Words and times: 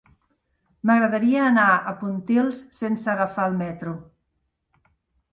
M'agradaria 0.89 1.43
anar 1.49 1.65
a 1.91 1.93
Pontils 1.99 2.61
sense 2.77 3.11
agafar 3.13 3.45
el 3.51 3.59
metro. 3.59 3.93